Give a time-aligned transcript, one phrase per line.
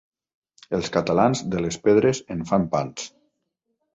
[0.77, 3.05] Els catalans, de les pedres en fan pans.